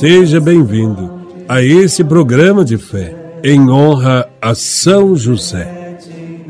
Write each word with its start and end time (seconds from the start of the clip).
Seja 0.00 0.40
bem-vindo 0.40 1.10
a 1.46 1.62
esse 1.62 2.02
programa 2.02 2.64
de 2.64 2.78
fé 2.78 3.14
em 3.44 3.68
honra 3.68 4.26
a 4.40 4.54
São 4.54 5.14
José, 5.14 5.98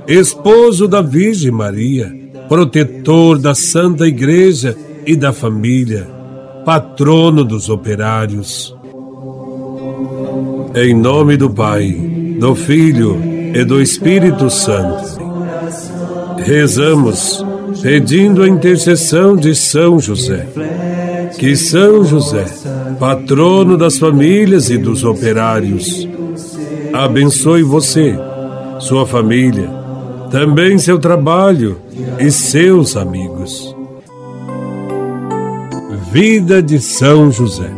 esposo 0.06 0.86
da 0.86 1.02
Virgem 1.02 1.50
Maria, 1.50 2.14
protetor 2.48 3.40
da 3.40 3.52
Santa 3.52 4.06
Igreja 4.06 4.78
e 5.04 5.16
da 5.16 5.32
família, 5.32 6.06
patrono 6.64 7.44
dos 7.44 7.68
operários. 7.68 8.72
Em 10.72 10.94
nome 10.94 11.36
do 11.36 11.50
Pai, 11.50 11.90
do 12.38 12.54
Filho 12.54 13.20
e 13.52 13.64
do 13.64 13.82
Espírito 13.82 14.48
Santo, 14.48 15.18
rezamos 16.38 17.44
pedindo 17.82 18.44
a 18.44 18.48
intercessão 18.48 19.34
de 19.34 19.56
São 19.56 19.98
José. 19.98 20.46
Que 21.38 21.56
São 21.56 22.04
José, 22.04 22.44
patrono 22.98 23.76
das 23.76 23.98
famílias 23.98 24.70
e 24.70 24.76
dos 24.76 25.04
operários, 25.04 26.08
abençoe 26.92 27.62
você, 27.62 28.18
sua 28.78 29.06
família, 29.06 29.70
também 30.30 30.78
seu 30.78 30.98
trabalho 30.98 31.80
e 32.18 32.30
seus 32.30 32.96
amigos. 32.96 33.74
Vida 36.12 36.62
de 36.62 36.80
São 36.80 37.30
José. 37.30 37.70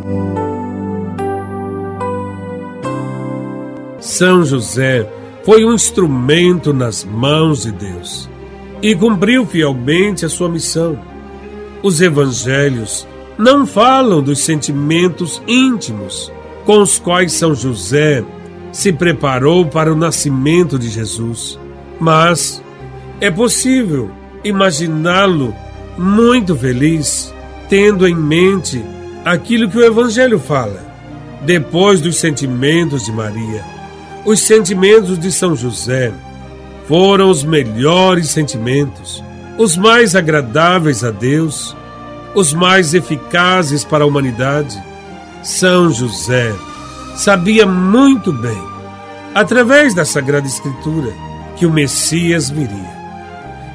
São 4.00 4.44
José 4.44 5.08
foi 5.44 5.64
um 5.64 5.74
instrumento 5.74 6.72
nas 6.72 7.04
mãos 7.04 7.62
de 7.62 7.72
Deus 7.72 8.28
e 8.80 8.94
cumpriu 8.94 9.46
fielmente 9.46 10.24
a 10.24 10.28
sua 10.28 10.48
missão. 10.48 10.98
Os 11.82 12.00
evangelhos 12.00 13.06
não 13.38 13.66
falam 13.66 14.22
dos 14.22 14.40
sentimentos 14.40 15.42
íntimos 15.46 16.30
com 16.64 16.80
os 16.80 16.98
quais 16.98 17.32
São 17.32 17.54
José 17.54 18.24
se 18.70 18.92
preparou 18.92 19.66
para 19.66 19.92
o 19.92 19.96
nascimento 19.96 20.78
de 20.78 20.88
Jesus, 20.88 21.58
mas 22.00 22.62
é 23.20 23.30
possível 23.30 24.10
imaginá-lo 24.42 25.54
muito 25.96 26.56
feliz, 26.56 27.32
tendo 27.68 28.06
em 28.06 28.14
mente 28.14 28.82
aquilo 29.24 29.68
que 29.68 29.78
o 29.78 29.84
Evangelho 29.84 30.38
fala. 30.38 30.90
Depois 31.42 32.00
dos 32.00 32.16
sentimentos 32.16 33.04
de 33.04 33.12
Maria, 33.12 33.64
os 34.24 34.40
sentimentos 34.40 35.18
de 35.18 35.30
São 35.32 35.56
José 35.56 36.12
foram 36.86 37.30
os 37.30 37.42
melhores 37.42 38.28
sentimentos, 38.30 39.22
os 39.58 39.76
mais 39.76 40.14
agradáveis 40.14 41.04
a 41.04 41.10
Deus 41.10 41.76
os 42.34 42.52
mais 42.52 42.94
eficazes 42.94 43.84
para 43.84 44.04
a 44.04 44.06
humanidade, 44.06 44.82
São 45.42 45.90
José 45.90 46.54
sabia 47.16 47.66
muito 47.66 48.32
bem, 48.32 48.62
através 49.34 49.94
da 49.94 50.04
Sagrada 50.04 50.46
Escritura, 50.46 51.12
que 51.56 51.66
o 51.66 51.70
Messias 51.70 52.48
viria, 52.48 53.02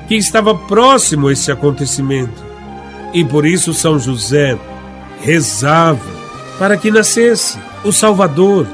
que 0.07 0.15
estava 0.15 0.55
próximo 0.55 1.29
esse 1.29 1.51
acontecimento, 1.51 2.43
e 3.13 3.23
por 3.23 3.45
isso 3.45 3.73
São 3.73 3.99
José 3.99 4.57
rezava 5.21 6.17
para 6.57 6.77
que 6.77 6.89
nascesse 6.89 7.59
o 7.83 7.91
Salvador, 7.91 8.67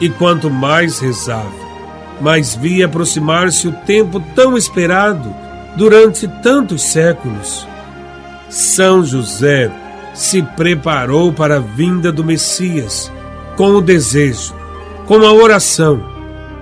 e 0.00 0.08
quanto 0.08 0.50
mais 0.50 0.98
rezava, 0.98 1.68
mais 2.20 2.54
via 2.54 2.86
aproximar-se 2.86 3.68
o 3.68 3.72
tempo 3.72 4.20
tão 4.34 4.56
esperado 4.56 5.34
durante 5.76 6.26
tantos 6.42 6.82
séculos 6.82 7.66
são 8.48 9.04
José 9.04 9.70
se 10.14 10.42
preparou 10.42 11.32
para 11.32 11.56
a 11.56 11.60
vinda 11.60 12.10
do 12.10 12.24
Messias 12.24 13.12
com 13.56 13.70
o 13.72 13.80
desejo, 13.80 14.54
com 15.06 15.24
a 15.24 15.32
oração 15.32 16.02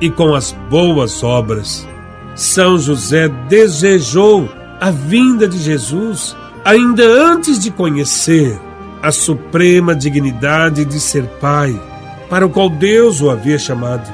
e 0.01 0.11
com 0.11 0.35
as 0.35 0.53
boas 0.69 1.23
obras. 1.23 1.87
São 2.35 2.79
José 2.79 3.29
desejou 3.49 4.49
a 4.81 4.91
vinda 4.91 5.49
de 5.49 5.59
Jesus 5.59 6.37
ainda 6.65 7.05
antes 7.05 7.59
de 7.59 7.71
conhecer 7.71 8.59
a 9.03 9.13
suprema 9.13 9.95
dignidade 9.95 10.85
de 10.85 10.99
ser 10.99 11.25
pai, 11.41 11.81
para 12.29 12.45
o 12.45 12.51
qual 12.51 12.69
Deus 12.69 13.21
o 13.21 13.31
havia 13.31 13.59
chamado. 13.59 14.13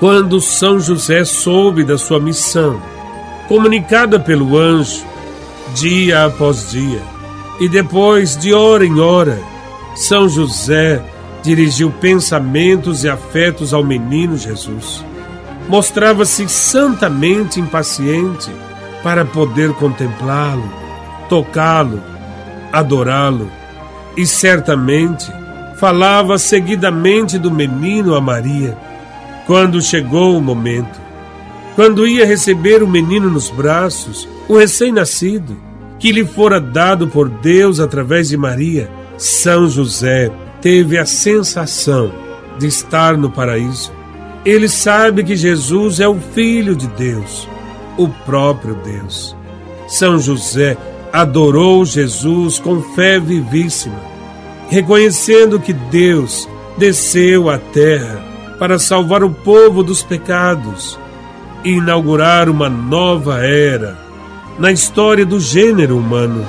Quando 0.00 0.40
São 0.40 0.80
José 0.80 1.24
soube 1.24 1.84
da 1.84 1.98
sua 1.98 2.18
missão, 2.18 2.80
comunicada 3.46 4.18
pelo 4.18 4.58
anjo, 4.58 5.04
dia 5.74 6.26
após 6.26 6.70
dia. 6.70 7.02
E 7.60 7.68
depois, 7.68 8.36
de 8.36 8.52
hora 8.52 8.84
em 8.84 9.00
hora, 9.00 9.38
São 9.94 10.28
José 10.28 11.02
dirigiu 11.42 11.90
pensamentos 11.90 13.04
e 13.04 13.08
afetos 13.08 13.74
ao 13.74 13.84
menino 13.84 14.36
Jesus. 14.36 15.04
Mostrava-se 15.68 16.48
santamente 16.48 17.60
impaciente 17.60 18.50
para 19.02 19.24
poder 19.24 19.72
contemplá-lo, 19.74 20.68
tocá-lo, 21.28 22.02
adorá-lo, 22.72 23.50
e 24.16 24.26
certamente 24.26 25.30
falava 25.78 26.38
seguidamente 26.38 27.38
do 27.38 27.50
menino 27.50 28.14
a 28.14 28.20
Maria. 28.20 28.76
Quando 29.46 29.82
chegou 29.82 30.36
o 30.36 30.40
momento, 30.40 31.01
quando 31.74 32.06
ia 32.06 32.26
receber 32.26 32.82
o 32.82 32.88
menino 32.88 33.30
nos 33.30 33.48
braços, 33.48 34.28
o 34.48 34.58
recém-nascido, 34.58 35.56
que 35.98 36.12
lhe 36.12 36.24
fora 36.24 36.60
dado 36.60 37.08
por 37.08 37.28
Deus 37.28 37.80
através 37.80 38.28
de 38.28 38.36
Maria, 38.36 38.90
São 39.16 39.68
José 39.68 40.30
teve 40.60 40.98
a 40.98 41.06
sensação 41.06 42.12
de 42.58 42.66
estar 42.66 43.16
no 43.16 43.30
paraíso. 43.30 43.92
Ele 44.44 44.68
sabe 44.68 45.24
que 45.24 45.36
Jesus 45.36 46.00
é 46.00 46.08
o 46.08 46.18
Filho 46.34 46.76
de 46.76 46.88
Deus, 46.88 47.48
o 47.96 48.08
próprio 48.08 48.74
Deus. 48.84 49.34
São 49.88 50.18
José 50.18 50.76
adorou 51.12 51.84
Jesus 51.84 52.58
com 52.58 52.82
fé 52.94 53.18
vivíssima, 53.18 54.00
reconhecendo 54.68 55.60
que 55.60 55.72
Deus 55.72 56.48
desceu 56.76 57.48
à 57.48 57.58
terra 57.58 58.22
para 58.58 58.78
salvar 58.78 59.22
o 59.22 59.30
povo 59.30 59.82
dos 59.82 60.02
pecados 60.02 60.98
inaugurar 61.64 62.48
uma 62.48 62.68
nova 62.68 63.44
era 63.44 63.98
na 64.58 64.70
história 64.70 65.24
do 65.24 65.40
gênero 65.40 65.96
humano. 65.96 66.48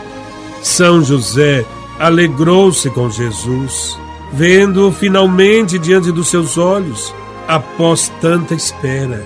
São 0.61 1.03
José 1.03 1.65
alegrou-se 1.99 2.89
com 2.89 3.09
Jesus, 3.09 3.97
vendo-o 4.31 4.91
finalmente 4.91 5.77
diante 5.77 6.11
dos 6.11 6.27
seus 6.27 6.57
olhos, 6.57 7.13
após 7.47 8.11
tanta 8.21 8.53
espera. 8.53 9.25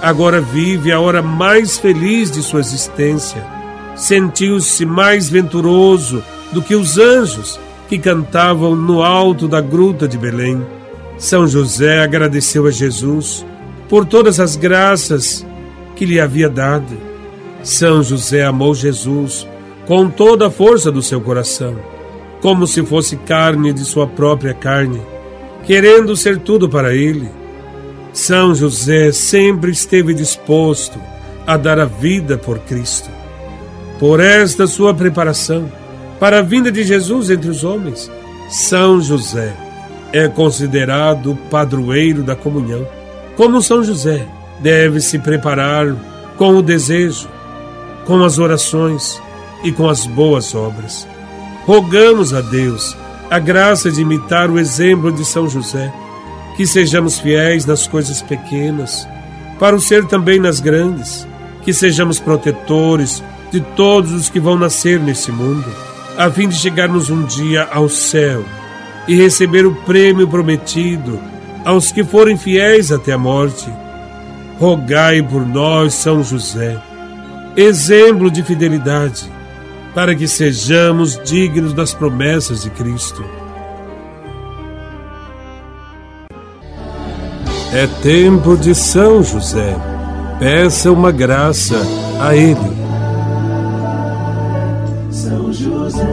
Agora 0.00 0.40
vive 0.40 0.92
a 0.92 1.00
hora 1.00 1.20
mais 1.20 1.78
feliz 1.78 2.30
de 2.30 2.42
sua 2.42 2.60
existência. 2.60 3.44
Sentiu-se 3.96 4.86
mais 4.86 5.28
venturoso 5.28 6.22
do 6.52 6.62
que 6.62 6.74
os 6.74 6.98
anjos 6.98 7.58
que 7.88 7.98
cantavam 7.98 8.76
no 8.76 9.02
alto 9.02 9.48
da 9.48 9.60
gruta 9.60 10.06
de 10.06 10.16
Belém. 10.16 10.64
São 11.16 11.48
José 11.48 12.00
agradeceu 12.00 12.66
a 12.66 12.70
Jesus 12.70 13.44
por 13.88 14.04
todas 14.04 14.38
as 14.38 14.56
graças 14.56 15.46
que 15.96 16.04
lhe 16.04 16.20
havia 16.20 16.48
dado. 16.48 16.96
São 17.62 18.02
José 18.02 18.44
amou 18.44 18.74
Jesus 18.74 19.46
com 19.86 20.08
toda 20.08 20.46
a 20.48 20.50
força 20.50 20.92
do 20.92 21.02
seu 21.02 21.20
coração, 21.20 21.76
como 22.40 22.66
se 22.66 22.84
fosse 22.84 23.16
carne 23.16 23.72
de 23.72 23.84
sua 23.84 24.06
própria 24.06 24.54
carne, 24.54 25.00
querendo 25.64 26.16
ser 26.16 26.38
tudo 26.38 26.68
para 26.68 26.94
ele. 26.94 27.28
São 28.12 28.54
José 28.54 29.12
sempre 29.12 29.70
esteve 29.70 30.12
disposto 30.12 30.98
a 31.46 31.56
dar 31.56 31.80
a 31.80 31.84
vida 31.84 32.36
por 32.36 32.58
Cristo. 32.60 33.10
Por 33.98 34.20
esta 34.20 34.66
sua 34.66 34.94
preparação 34.94 35.70
para 36.20 36.40
a 36.40 36.42
vinda 36.42 36.70
de 36.70 36.84
Jesus 36.84 37.30
entre 37.30 37.48
os 37.48 37.64
homens, 37.64 38.10
São 38.48 39.00
José 39.00 39.54
é 40.12 40.28
considerado 40.28 41.38
padroeiro 41.50 42.22
da 42.22 42.36
comunhão. 42.36 42.86
Como 43.38 43.62
São 43.62 43.84
José, 43.84 44.26
deve 44.58 45.00
se 45.00 45.16
preparar 45.16 45.94
com 46.36 46.56
o 46.56 46.60
desejo, 46.60 47.28
com 48.04 48.24
as 48.24 48.36
orações 48.36 49.22
e 49.62 49.70
com 49.70 49.88
as 49.88 50.08
boas 50.08 50.56
obras. 50.56 51.06
Rogamos 51.64 52.34
a 52.34 52.40
Deus 52.40 52.96
a 53.30 53.38
graça 53.38 53.92
de 53.92 54.02
imitar 54.02 54.50
o 54.50 54.58
exemplo 54.58 55.12
de 55.12 55.24
São 55.24 55.48
José, 55.48 55.94
que 56.56 56.66
sejamos 56.66 57.20
fiéis 57.20 57.64
nas 57.64 57.86
coisas 57.86 58.20
pequenas, 58.20 59.06
para 59.56 59.76
o 59.76 59.80
ser 59.80 60.04
também 60.06 60.40
nas 60.40 60.58
grandes, 60.58 61.24
que 61.62 61.72
sejamos 61.72 62.18
protetores 62.18 63.22
de 63.52 63.60
todos 63.60 64.10
os 64.10 64.28
que 64.28 64.40
vão 64.40 64.58
nascer 64.58 64.98
nesse 64.98 65.30
mundo, 65.30 65.70
a 66.16 66.28
fim 66.28 66.48
de 66.48 66.56
chegarmos 66.56 67.08
um 67.08 67.24
dia 67.24 67.68
ao 67.70 67.88
céu 67.88 68.44
e 69.06 69.14
receber 69.14 69.64
o 69.64 69.76
prêmio 69.84 70.26
prometido 70.26 71.37
aos 71.64 71.92
que 71.92 72.04
forem 72.04 72.36
fiéis 72.36 72.90
até 72.92 73.12
a 73.12 73.18
morte. 73.18 73.68
Rogai 74.58 75.22
por 75.22 75.46
nós, 75.46 75.94
São 75.94 76.22
José, 76.22 76.76
exemplo 77.56 78.30
de 78.30 78.42
fidelidade 78.42 79.30
para 79.94 80.14
que 80.14 80.28
sejamos 80.28 81.20
dignos 81.24 81.72
das 81.72 81.92
promessas 81.92 82.62
de 82.62 82.70
Cristo. 82.70 83.24
É 87.72 87.86
tempo 88.02 88.56
de 88.56 88.74
São 88.74 89.22
José. 89.22 89.76
Peça 90.38 90.90
uma 90.90 91.12
graça 91.12 91.76
a 92.20 92.34
Ele. 92.34 92.56
São 95.10 95.52
José. 95.52 96.06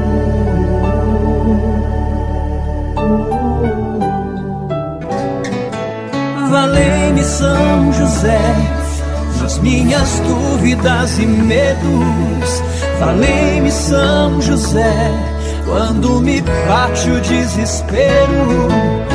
Valei-me 6.66 7.24
São 7.24 7.94
José 7.94 8.42
nas 9.40 9.60
minhas 9.60 10.20
dúvidas 10.22 11.20
e 11.20 11.26
medos 11.28 12.64
Falei-me 12.98 13.72
São 13.72 14.42
José, 14.42 15.12
quando 15.66 16.22
me 16.22 16.42
bate 16.42 17.12
o 17.12 17.22
desespero. 17.22 19.15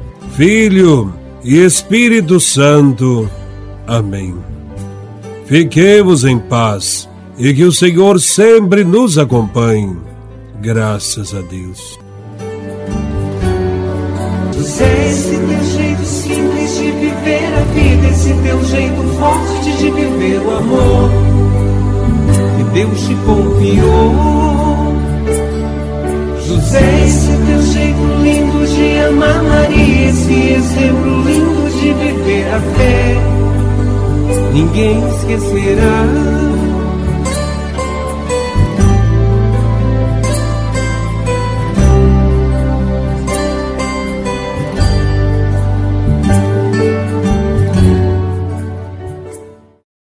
Filho 0.35 1.13
e 1.43 1.57
Espírito 1.57 2.39
Santo. 2.39 3.29
Amém. 3.85 4.35
Fiquemos 5.45 6.23
em 6.23 6.39
paz 6.39 7.09
e 7.37 7.53
que 7.53 7.63
o 7.63 7.71
Senhor 7.71 8.19
sempre 8.19 8.83
nos 8.83 9.17
acompanhe. 9.17 9.97
Graças 10.61 11.33
a 11.33 11.41
Deus. 11.41 11.99
Esse 14.57 15.35
teu 15.35 15.63
jeito 15.65 16.05
simples 16.05 16.77
de 16.77 16.91
viver 16.91 17.53
a 17.53 17.61
vida, 17.73 18.07
esse 18.07 18.33
teu 18.33 18.63
jeito 18.65 19.01
forte 19.19 19.77
de 19.77 19.91
viver 19.91 20.39
o 20.39 20.57
amor 20.57 21.11
que 22.57 22.63
Deus 22.73 23.01
te 23.01 23.15
confiou. 23.25 24.95
José, 26.47 27.05
esse 27.05 27.37
teu 27.45 27.61
jeito 27.63 27.99
lindo 28.23 28.40
de 28.81 28.99
amar 28.99 29.43
Maria, 29.43 30.09
esse 30.09 30.33
exemplo 30.53 31.23
lindo 31.23 31.69
de 31.69 31.93
viver 31.93 32.47
a 32.47 32.59
fé, 32.59 33.15
ninguém 34.53 35.07
esquecerá. 35.09 36.40